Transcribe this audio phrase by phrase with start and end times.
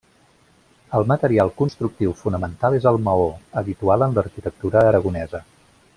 [0.99, 3.29] El material constructiu fonamental és el maó,
[3.63, 5.43] habitual en l'arquitectura aragonesa.